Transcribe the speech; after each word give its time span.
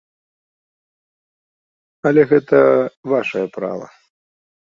Але 2.11 2.21
гэта 2.33 2.59
вашае 3.13 3.43
права. 3.59 3.87